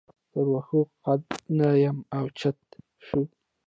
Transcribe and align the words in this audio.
تر 0.31 0.45
واښو 0.51 0.79
قده 1.03 1.35
نه 1.57 1.67
یم 1.83 1.97
اوچت 2.17 2.57
شوی. 3.05 3.25